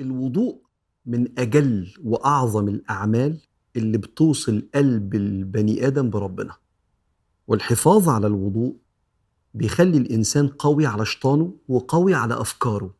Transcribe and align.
الوضوء 0.00 0.58
من 1.06 1.38
أجل 1.38 1.94
وأعظم 2.04 2.68
الأعمال 2.68 3.38
اللي 3.76 3.98
بتوصل 3.98 4.62
قلب 4.74 5.14
البني 5.14 5.86
آدم 5.86 6.10
بربنا. 6.10 6.54
والحفاظ 7.48 8.08
على 8.08 8.26
الوضوء 8.26 8.76
بيخلي 9.54 9.98
الإنسان 9.98 10.48
قوي 10.48 10.86
على 10.86 11.04
شيطانه 11.06 11.52
وقوي 11.68 12.14
على 12.14 12.40
أفكاره. 12.40 12.94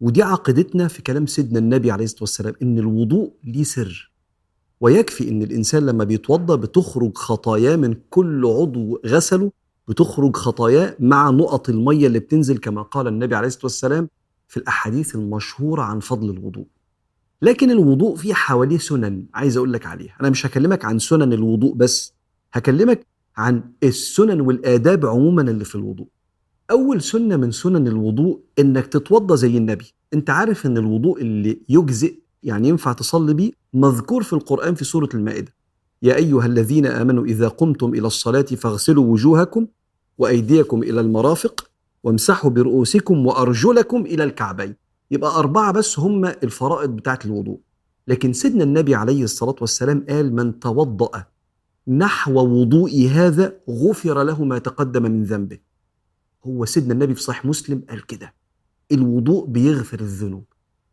ودي 0.00 0.22
عقيدتنا 0.22 0.88
في 0.88 1.02
كلام 1.02 1.26
سيدنا 1.26 1.58
النبي 1.58 1.90
عليه 1.90 2.04
الصلاة 2.04 2.22
والسلام 2.22 2.54
إن 2.62 2.78
الوضوء 2.78 3.32
ليه 3.44 3.62
سر. 3.64 4.12
ويكفي 4.80 5.28
إن 5.28 5.42
الإنسان 5.42 5.86
لما 5.86 6.04
بيتوضأ 6.04 6.56
بتخرج 6.56 7.16
خطاياه 7.16 7.76
من 7.76 7.94
كل 8.10 8.46
عضو 8.46 9.00
غسله 9.06 9.52
بتخرج 9.88 10.36
خطاياه 10.36 10.96
مع 11.00 11.30
نقط 11.30 11.68
المية 11.68 12.06
اللي 12.06 12.18
بتنزل 12.18 12.58
كما 12.58 12.82
قال 12.82 13.06
النبي 13.06 13.34
عليه 13.34 13.46
الصلاة 13.46 13.64
والسلام 13.64 14.08
في 14.48 14.56
الأحاديث 14.56 15.14
المشهورة 15.14 15.82
عن 15.82 16.00
فضل 16.00 16.30
الوضوء. 16.30 16.66
لكن 17.42 17.70
الوضوء 17.70 18.16
فيه 18.16 18.34
حواليه 18.34 18.78
سنن 18.78 19.24
عايز 19.34 19.56
أقول 19.56 19.72
لك 19.72 19.86
عليها. 19.86 20.16
أنا 20.20 20.30
مش 20.30 20.46
هكلمك 20.46 20.84
عن 20.84 20.98
سنن 20.98 21.32
الوضوء 21.32 21.74
بس 21.74 22.12
هكلمك 22.52 23.06
عن 23.36 23.62
السنن 23.82 24.40
والآداب 24.40 25.06
عموما 25.06 25.42
اللي 25.42 25.64
في 25.64 25.74
الوضوء. 25.74 26.06
أول 26.70 27.02
سنة 27.02 27.36
من 27.36 27.50
سنن 27.50 27.88
الوضوء 27.88 28.40
إنك 28.58 28.86
تتوضى 28.86 29.36
زي 29.36 29.56
النبي. 29.56 29.92
أنت 30.14 30.30
عارف 30.30 30.66
إن 30.66 30.78
الوضوء 30.78 31.20
اللي 31.20 31.60
يجزئ 31.68 32.18
يعني 32.42 32.68
ينفع 32.68 32.92
تصلي 32.92 33.34
بيه 33.34 33.52
مذكور 33.74 34.22
في 34.22 34.32
القرآن 34.32 34.74
في 34.74 34.84
سورة 34.84 35.08
المائدة. 35.14 35.54
يا 36.02 36.14
أيها 36.16 36.46
الذين 36.46 36.86
آمنوا 36.86 37.24
إذا 37.24 37.48
قمتم 37.48 37.94
إلى 37.94 38.06
الصلاة 38.06 38.42
فاغسلوا 38.42 39.04
وجوهكم 39.04 39.66
وأيديكم 40.18 40.82
إلى 40.82 41.00
المرافق 41.00 41.65
وامسحوا 42.06 42.50
برؤوسكم 42.50 43.26
وأرجلكم 43.26 44.06
إلى 44.06 44.24
الكعبين. 44.24 44.74
يبقى 45.10 45.30
أربعة 45.38 45.72
بس 45.72 45.98
هم 45.98 46.24
الفرائض 46.24 46.90
بتاعت 46.90 47.26
الوضوء. 47.26 47.58
لكن 48.08 48.32
سيدنا 48.32 48.64
النبي 48.64 48.94
عليه 48.94 49.24
الصلاة 49.24 49.56
والسلام 49.60 50.04
قال 50.08 50.34
من 50.34 50.58
توضأ 50.60 51.24
نحو 51.88 52.32
وضوء 52.32 53.08
هذا 53.08 53.56
غفر 53.70 54.22
له 54.22 54.44
ما 54.44 54.58
تقدم 54.58 55.02
من 55.02 55.24
ذنبه. 55.24 55.58
هو 56.46 56.64
سيدنا 56.64 56.92
النبي 56.92 57.14
في 57.14 57.22
صحيح 57.22 57.44
مسلم 57.44 57.82
قال 57.90 58.06
كده. 58.06 58.34
الوضوء 58.92 59.46
بيغفر 59.46 60.00
الذنوب. 60.00 60.44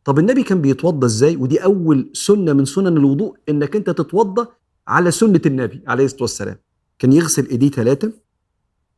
طب 0.05 0.19
النبي 0.19 0.43
كان 0.43 0.61
بيتوضى 0.61 1.05
إزاي؟ 1.05 1.35
ودي 1.35 1.63
أول 1.63 2.09
سنة 2.13 2.53
من 2.53 2.65
سنن 2.65 2.97
الوضوء 2.97 3.37
إنك 3.49 3.75
أنت 3.75 3.89
تتوضى 3.89 4.47
على 4.87 5.11
سنة 5.11 5.41
النبي 5.45 5.81
عليه 5.87 6.05
الصلاة 6.05 6.21
والسلام. 6.21 6.57
كان 6.99 7.13
يغسل 7.13 7.47
إيديه 7.49 7.69
ثلاثة 7.69 8.11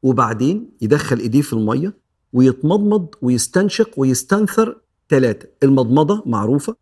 وبعدين 0.03 0.69
يدخل 0.81 1.19
إيديه 1.19 1.41
في 1.41 1.53
المية 1.53 2.04
ويتمضمض 2.33 3.07
ويستنشق 3.21 3.89
ويستنثر 3.97 4.77
ثلاثة 5.09 5.47
المضمضة 5.63 6.23
معروفة 6.25 6.75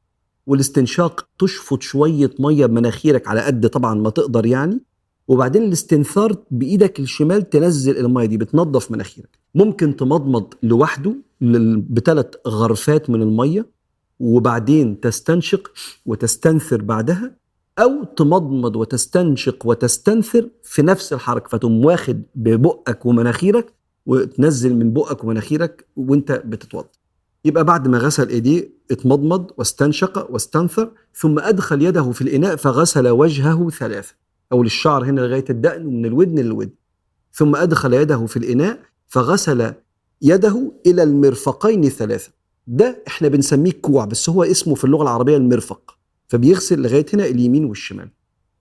والاستنشاق 0.48 1.28
تشفط 1.40 1.82
شوية 1.82 2.32
مية 2.40 2.66
بمناخيرك 2.66 3.28
على 3.28 3.42
قد 3.42 3.70
طبعا 3.70 3.94
ما 3.96 4.10
تقدر 4.10 4.46
يعني. 4.46 4.82
وبعدين 5.28 5.64
الاستنثار 5.64 6.36
بإيدك 6.52 7.00
الشمال 7.00 7.50
تنزل 7.50 7.98
المية 7.98 8.26
دي 8.26 8.38
بتنظف 8.38 8.92
مناخيرك. 8.92 9.38
ممكن 9.56 9.96
تمضمض 9.96 10.54
لوحده 10.64 11.16
بثلاث 11.90 12.28
غرفات 12.48 13.10
من 13.10 13.22
المية 13.22 13.66
وبعدين 14.20 15.00
تستنشق 15.00 15.72
وتستنثر 16.06 16.82
بعدها 16.82 17.36
أو 17.80 18.04
تمضمض 18.04 18.76
وتستنشق 18.76 19.66
وتستنثر 19.66 20.50
في 20.64 20.82
نفس 20.82 21.14
الحركة 21.14 21.50
فتقوم 21.50 21.86
واخد 21.86 22.22
ببقك 22.36 23.06
ومناخيرك 23.06 23.74
وتنزل 24.06 24.76
من 24.76 24.94
بقك 24.94 25.24
ومناخيرك 25.24 25.88
وانت 25.96 26.32
بتتوضا 26.32 26.90
يبقى 27.46 27.64
بعد 27.64 27.88
ما 27.88 27.98
غسل 27.98 28.30
ايديه 28.30 28.70
اتمضمض 28.92 29.52
واستنشق 29.58 30.32
واستنثر 30.32 30.92
ثم 31.16 31.40
أدخل 31.40 31.82
يده 31.82 32.12
في 32.12 32.22
الإناء 32.22 32.56
فغسل 32.56 33.08
وجهه 33.08 33.70
ثلاثة. 33.70 34.14
أو 34.52 34.64
للشعر 34.64 35.06
هنا 35.06 35.22
لغاية 35.22 35.46
الدقن 35.50 35.86
ومن 35.86 36.06
الودن 36.06 36.40
للودن. 36.40 36.72
ثم 37.34 37.56
أدخل 37.56 37.94
يده 37.94 38.26
في 38.26 38.38
الإناء 38.38 38.80
فغسل 39.08 39.74
يده 40.22 40.72
إلى 40.86 41.04
المرفقين 41.04 41.90
ثلاثة. 41.90 42.32
ده 42.68 43.04
إحنا 43.08 43.28
بنسميه 43.28 43.72
كوع 43.72 44.06
بس 44.06 44.30
هو 44.30 44.44
اسمه 44.44 44.76
في 44.76 44.84
اللغة 44.84 45.04
العربية 45.04 45.38
المرفق. 45.38 45.98
فبيغسل 46.28 46.82
لغاية 46.82 47.06
هنا 47.14 47.26
اليمين 47.26 47.66
والشمال. 47.66 48.10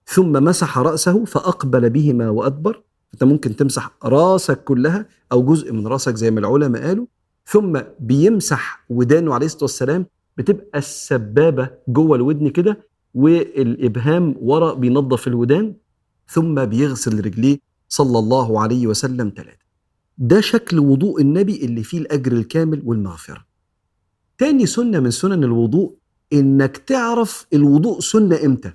ثم 0.07 0.31
مسح 0.43 0.79
رأسه 0.79 1.25
فأقبل 1.25 1.89
بهما 1.89 2.29
وأدبر. 2.29 2.83
أنت 3.13 3.23
ممكن 3.23 3.55
تمسح 3.55 3.91
راسك 4.03 4.63
كلها 4.63 5.05
أو 5.31 5.45
جزء 5.45 5.73
من 5.73 5.87
راسك 5.87 6.15
زي 6.15 6.31
ما 6.31 6.39
العلماء 6.39 6.87
قالوا 6.87 7.05
ثم 7.45 7.79
بيمسح 7.99 8.85
ودانه 8.89 9.33
عليه 9.33 9.45
الصلاة 9.45 9.63
والسلام 9.63 10.05
بتبقى 10.37 10.79
السبابة 10.79 11.69
جوه 11.87 12.15
الودن 12.15 12.49
كده 12.49 12.77
والإبهام 13.13 14.35
ورا 14.41 14.73
بينظف 14.73 15.27
الودان 15.27 15.73
ثم 16.27 16.65
بيغسل 16.65 17.25
رجليه 17.25 17.57
صلى 17.89 18.19
الله 18.19 18.61
عليه 18.61 18.87
وسلم 18.87 19.33
ثلاثة 19.35 19.63
ده 20.17 20.41
شكل 20.41 20.79
وضوء 20.79 21.21
النبي 21.21 21.65
اللي 21.65 21.83
فيه 21.83 21.97
الأجر 21.99 22.31
الكامل 22.31 22.81
والمغفرة. 22.85 23.45
تاني 24.37 24.65
سنة 24.65 24.99
من 24.99 25.11
سنن 25.11 25.43
الوضوء 25.43 25.93
إنك 26.33 26.77
تعرف 26.77 27.47
الوضوء 27.53 27.99
سنة 27.99 28.39
إمتى. 28.45 28.71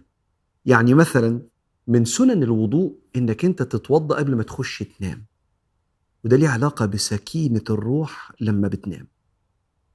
يعني 0.66 0.94
مثلا 0.94 1.40
من 1.88 2.04
سنن 2.04 2.42
الوضوء 2.42 2.92
إنك 3.16 3.44
أنت 3.44 3.62
تتوضأ 3.62 4.16
قبل 4.16 4.36
ما 4.36 4.42
تخش 4.42 4.84
تنام. 4.98 5.24
وده 6.24 6.36
ليه 6.36 6.48
علاقة 6.48 6.86
بسكينة 6.86 7.64
الروح 7.70 8.32
لما 8.40 8.68
بتنام. 8.68 9.06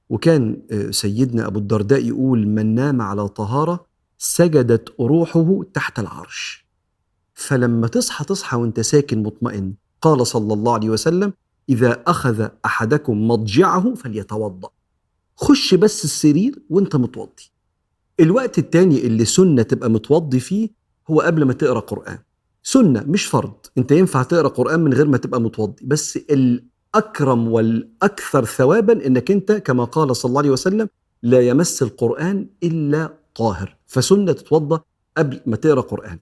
وكان 0.08 0.62
سيدنا 0.90 1.46
أبو 1.46 1.58
الدرداء 1.58 2.04
يقول 2.04 2.46
من 2.46 2.74
نام 2.74 3.02
على 3.02 3.28
طهارة 3.28 3.86
سجدت 4.18 4.94
روحه 5.00 5.62
تحت 5.74 5.98
العرش. 5.98 6.66
فلما 7.34 7.86
تصحى 7.88 8.24
تصحى 8.24 8.56
وأنت 8.56 8.80
ساكن 8.80 9.22
مطمئن 9.22 9.74
قال 10.00 10.26
صلى 10.26 10.54
الله 10.54 10.74
عليه 10.74 10.90
وسلم 10.90 11.32
إذا 11.68 12.02
أخذ 12.06 12.48
أحدكم 12.64 13.28
مضجعه 13.28 13.94
فليتوضأ. 13.94 14.68
خش 15.36 15.74
بس 15.74 16.04
السرير 16.04 16.62
وأنت 16.70 16.96
متوضي. 16.96 17.50
الوقت 18.20 18.58
التاني 18.58 19.06
اللي 19.06 19.24
سنة 19.24 19.62
تبقى 19.62 19.90
متوضي 19.90 20.40
فيه 20.40 20.83
هو 21.10 21.20
قبل 21.20 21.44
ما 21.44 21.52
تقرأ 21.52 21.80
قرآن. 21.80 22.18
سنة 22.62 23.04
مش 23.06 23.26
فرض. 23.26 23.54
انت 23.78 23.92
ينفع 23.92 24.22
تقرأ 24.22 24.48
قرآن 24.48 24.80
من 24.80 24.94
غير 24.94 25.08
ما 25.08 25.16
تبقى 25.16 25.40
متوضي. 25.40 25.84
بس 25.86 26.16
الأكرم 26.16 27.48
والأكثر 27.48 28.44
ثوابا 28.44 29.06
إنك 29.06 29.30
انت 29.30 29.52
كما 29.52 29.84
قال 29.84 30.16
صلى 30.16 30.28
الله 30.28 30.40
عليه 30.40 30.50
وسلم 30.50 30.88
لا 31.22 31.40
يمس 31.40 31.82
القرآن 31.82 32.48
إلا 32.62 33.14
طاهر. 33.34 33.76
فسنة 33.86 34.32
تتوضا 34.32 34.80
قبل 35.16 35.40
ما 35.46 35.56
تقرأ 35.56 35.80
قرآن. 35.80 36.18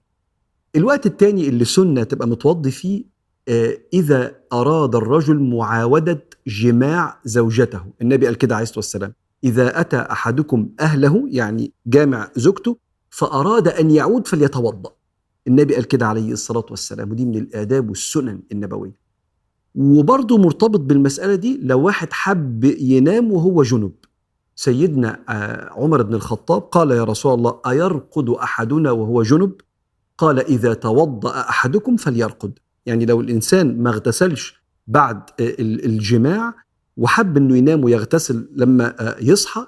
الوقت 0.75 1.05
التاني 1.05 1.49
اللي 1.49 1.65
سنة 1.65 2.03
تبقى 2.03 2.27
متوضي 2.27 2.71
فيه 2.71 3.13
إذا 3.93 4.35
أراد 4.53 4.95
الرجل 4.95 5.39
معاودة 5.39 6.23
جماع 6.47 7.19
زوجته. 7.25 7.81
النبي 8.01 8.25
قال 8.25 8.35
كده 8.35 8.55
عليه 8.55 8.63
الصلاة 8.63 8.77
والسلام. 8.77 9.13
إذا 9.43 9.79
أتى 9.79 9.97
أحدكم 9.97 10.69
أهله 10.79 11.25
يعني 11.27 11.73
جامع 11.87 12.31
زوجته 12.35 12.77
فأراد 13.13 13.67
أن 13.67 13.91
يعود 13.91 14.27
فليتوضأ. 14.27 14.91
النبي 15.47 15.75
قال 15.75 15.83
كده 15.83 16.07
عليه 16.07 16.31
الصلاة 16.31 16.65
والسلام 16.69 17.11
ودي 17.11 17.25
من 17.25 17.37
الآداب 17.37 17.89
والسنن 17.89 18.39
النبوية. 18.51 18.95
وبرضه 19.75 20.37
مرتبط 20.37 20.79
بالمسألة 20.79 21.35
دي 21.35 21.59
لو 21.61 21.81
واحد 21.81 22.13
حب 22.13 22.63
ينام 22.63 23.31
وهو 23.31 23.63
جنب. 23.63 23.91
سيدنا 24.55 25.19
عمر 25.71 26.01
بن 26.01 26.13
الخطاب 26.13 26.61
قال 26.61 26.91
يا 26.91 27.03
رسول 27.03 27.33
الله 27.33 27.59
أيرقد 27.67 28.29
أحدنا 28.29 28.91
وهو 28.91 29.23
جنب؟ 29.23 29.53
قال 30.17 30.39
إذا 30.39 30.73
توضأ 30.73 31.39
أحدكم 31.39 31.95
فليرقد. 31.95 32.59
يعني 32.85 33.05
لو 33.05 33.21
الإنسان 33.21 33.83
ما 33.83 33.89
اغتسلش 33.89 34.63
بعد 34.87 35.21
الجماع 35.59 36.53
وحب 36.97 37.37
إنه 37.37 37.57
ينام 37.57 37.83
ويغتسل 37.83 38.49
لما 38.55 39.15
يصحى 39.21 39.67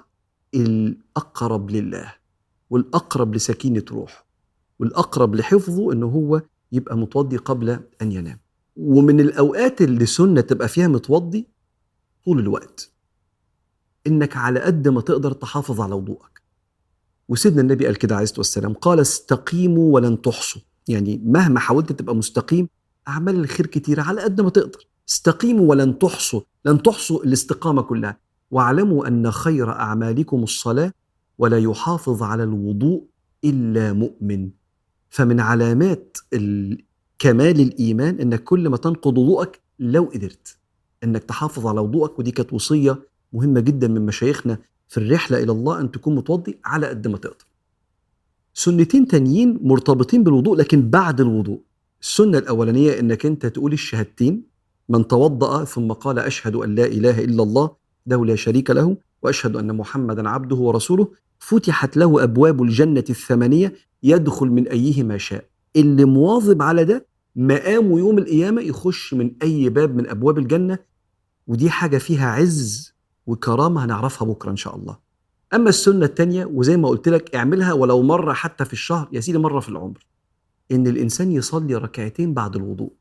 الأقرب 0.54 1.70
لله. 1.70 2.14
والأقرب 2.70 3.34
لسكينة 3.34 3.84
روحه 3.90 4.26
والأقرب 4.78 5.34
لحفظه 5.34 5.92
إنه 5.92 6.06
هو 6.06 6.42
يبقى 6.72 6.96
متوضي 6.96 7.36
قبل 7.36 7.80
أن 8.02 8.12
ينام. 8.12 8.38
ومن 8.76 9.20
الأوقات 9.20 9.82
اللي 9.82 10.06
سنة 10.06 10.40
تبقى 10.40 10.68
فيها 10.68 10.88
متوضي 10.88 11.48
طول 12.24 12.38
الوقت. 12.38 12.90
إنك 14.06 14.36
على 14.36 14.60
قد 14.60 14.88
ما 14.88 15.00
تقدر 15.00 15.32
تحافظ 15.32 15.80
على 15.80 15.94
وضوءك. 15.94 16.42
وسيدنا 17.28 17.60
النبي 17.60 17.86
قال 17.86 17.96
كده 17.96 18.14
عليه 18.14 18.24
الصلاة 18.24 18.38
والسلام 18.40 18.72
قال 18.72 19.00
استقيموا 19.00 19.94
ولن 19.94 20.22
تحصوا. 20.22 20.62
يعني 20.88 21.20
مهما 21.24 21.60
حاولت 21.60 21.92
تبقى 21.92 22.16
مستقيم 22.16 22.68
أعمال 23.08 23.40
الخير 23.40 23.66
كتيرة 23.66 24.02
على 24.02 24.22
قد 24.22 24.40
ما 24.40 24.50
تقدر. 24.50 24.86
استقيموا 25.08 25.70
ولن 25.70 25.98
تحصوا 25.98 26.40
لن 26.64 26.82
تحصوا 26.82 27.24
الاستقامة 27.24 27.82
كلها. 27.82 28.18
واعلموا 28.50 29.08
أن 29.08 29.30
خير 29.30 29.70
أعمالكم 29.70 30.42
الصلاة 30.42 30.92
ولا 31.38 31.58
يحافظ 31.58 32.22
على 32.22 32.42
الوضوء 32.42 33.04
إلا 33.44 33.92
مؤمن. 33.92 34.50
فمن 35.10 35.40
علامات 35.40 36.18
كمال 37.18 37.60
الإيمان 37.60 38.20
إنك 38.20 38.44
كل 38.44 38.68
ما 38.68 38.76
تنقض 38.76 39.18
وضوءك 39.18 39.60
لو 39.78 40.04
قدرت. 40.04 40.56
إنك 41.04 41.24
تحافظ 41.24 41.66
على 41.66 41.80
وضوءك 41.80 42.18
ودي 42.18 42.30
كانت 42.30 42.52
وصية 42.52 43.02
مهمة 43.32 43.60
جدا 43.60 43.88
من 43.88 44.06
مشايخنا 44.06 44.58
في 44.88 44.98
الرحلة 44.98 45.42
إلى 45.42 45.52
الله 45.52 45.80
أن 45.80 45.90
تكون 45.90 46.14
متوضي 46.14 46.58
على 46.64 46.86
قد 46.86 47.08
ما 47.08 47.18
تقدر. 47.18 47.46
سنتين 48.54 49.06
تانيين 49.06 49.58
مرتبطين 49.62 50.24
بالوضوء 50.24 50.56
لكن 50.56 50.90
بعد 50.90 51.20
الوضوء. 51.20 51.60
السنة 52.02 52.38
الأولانية 52.38 53.00
إنك 53.00 53.26
أنت 53.26 53.46
تقول 53.46 53.72
الشهادتين 53.72 54.42
من 54.88 55.08
توضأ 55.08 55.64
ثم 55.64 55.92
قال 55.92 56.18
أشهد 56.18 56.54
أن 56.56 56.74
لا 56.74 56.86
إله 56.86 57.24
إلا 57.24 57.42
الله 57.42 57.70
له 58.06 58.26
لا 58.26 58.36
شريك 58.36 58.70
له 58.70 58.96
وأشهد 59.22 59.56
أن 59.56 59.76
محمدا 59.76 60.28
عبده 60.28 60.56
ورسوله 60.56 61.08
فتحت 61.38 61.96
له 61.96 62.22
أبواب 62.22 62.62
الجنة 62.62 63.04
الثمانية 63.10 63.74
يدخل 64.02 64.46
من 64.46 64.68
ايهما 64.68 65.18
شاء. 65.18 65.44
اللي 65.76 66.04
مواظب 66.04 66.62
على 66.62 66.84
ده 66.84 67.06
مقامه 67.36 67.98
يوم 67.98 68.18
القيامة 68.18 68.62
يخش 68.62 69.14
من 69.14 69.30
أي 69.42 69.68
باب 69.68 69.94
من 69.96 70.08
أبواب 70.08 70.38
الجنة 70.38 70.78
ودي 71.46 71.70
حاجة 71.70 71.98
فيها 71.98 72.30
عز 72.30 72.94
وكرامة 73.26 73.84
هنعرفها 73.84 74.28
بكرة 74.28 74.50
إن 74.50 74.56
شاء 74.56 74.76
الله. 74.76 74.98
أما 75.54 75.68
السنة 75.68 76.04
الثانية 76.06 76.44
وزي 76.44 76.76
ما 76.76 76.88
قلت 76.88 77.08
لك 77.08 77.34
اعملها 77.34 77.72
ولو 77.72 78.02
مرة 78.02 78.32
حتى 78.32 78.64
في 78.64 78.72
الشهر 78.72 79.08
يا 79.12 79.20
سيدي 79.20 79.38
مرة 79.38 79.60
في 79.60 79.68
العمر 79.68 80.06
إن 80.72 80.86
الإنسان 80.86 81.32
يصلي 81.32 81.74
ركعتين 81.74 82.34
بعد 82.34 82.56
الوضوء. 82.56 82.92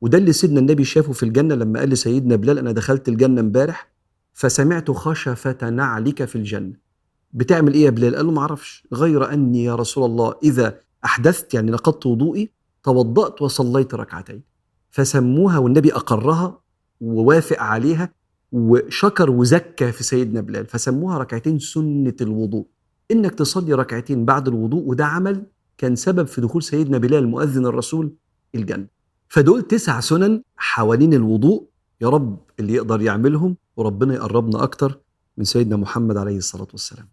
وده 0.00 0.18
اللي 0.18 0.32
سيدنا 0.32 0.60
النبي 0.60 0.84
شافه 0.84 1.12
في 1.12 1.22
الجنة 1.22 1.54
لما 1.54 1.78
قال 1.80 1.88
لسيدنا 1.90 2.36
بلال 2.36 2.58
أنا 2.58 2.72
دخلت 2.72 3.08
الجنة 3.08 3.40
امبارح 3.40 3.90
فسمعت 4.32 4.90
خشفة 4.90 5.70
نعلك 5.70 6.24
في 6.24 6.36
الجنة. 6.36 6.89
بتعمل 7.32 7.74
إيه 7.74 7.84
يا 7.84 7.90
بلال؟ 7.90 8.16
قال 8.16 8.26
له 8.26 8.32
ما 8.32 8.40
أعرفش. 8.40 8.86
غير 8.92 9.32
أني 9.32 9.64
يا 9.64 9.74
رسول 9.74 10.04
الله 10.04 10.34
إذا 10.42 10.80
أحدثت 11.04 11.54
يعني 11.54 11.70
نقضت 11.70 12.06
وضوئي 12.06 12.50
توضأت 12.82 13.42
وصليت 13.42 13.94
ركعتين. 13.94 14.42
فسموها 14.90 15.58
والنبي 15.58 15.94
أقرها 15.94 16.60
ووافق 17.00 17.60
عليها 17.60 18.12
وشكر 18.52 19.30
وزكى 19.30 19.92
في 19.92 20.04
سيدنا 20.04 20.40
بلال. 20.40 20.66
فسموها 20.66 21.18
ركعتين 21.18 21.58
سنة 21.58 22.16
الوضوء. 22.20 22.66
إنك 23.10 23.34
تصلي 23.34 23.74
ركعتين 23.74 24.24
بعد 24.24 24.48
الوضوء 24.48 24.88
وده 24.88 25.06
عمل 25.06 25.46
كان 25.78 25.96
سبب 25.96 26.26
في 26.26 26.40
دخول 26.40 26.62
سيدنا 26.62 26.98
بلال 26.98 27.28
مؤذن 27.28 27.66
الرسول 27.66 28.12
الجنة. 28.54 28.86
فدول 29.28 29.62
تسع 29.62 30.00
سنن 30.00 30.42
حوالين 30.56 31.14
الوضوء 31.14 31.66
يا 32.00 32.08
رب 32.08 32.38
اللي 32.60 32.74
يقدر 32.74 33.00
يعملهم 33.02 33.56
وربنا 33.76 34.14
يقربنا 34.14 34.62
أكتر 34.62 35.00
من 35.36 35.44
سيدنا 35.44 35.76
محمد 35.76 36.16
عليه 36.16 36.36
الصلاة 36.36 36.68
والسلام. 36.72 37.08